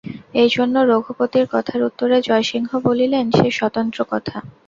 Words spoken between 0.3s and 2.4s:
এইজন্য রঘুপতির কথার উত্তরে